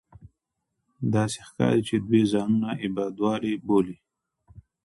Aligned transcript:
داسې 1.13 1.39
ښکاري 1.47 1.81
چې 1.87 1.95
دوی 2.07 2.23
ځانونه 2.31 2.69
اېبودالو 2.83 3.53
بولي 3.67 3.97